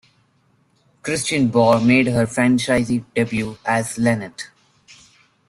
Kristin 1.03 1.51
Bauer 1.51 1.79
made 1.79 2.07
her 2.07 2.25
franchise 2.25 2.91
debut 3.13 3.59
as 3.63 3.97
Laneth. 3.99 4.47